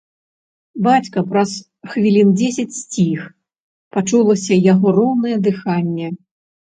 Бацька 0.85 1.19
праз 1.33 1.51
хвілін 1.91 2.31
дзесяць 2.39 2.77
сціх, 2.77 3.19
пачулася 3.97 4.57
яго 4.73 4.87
роўнае 4.97 5.35
дыханне. 5.49 6.07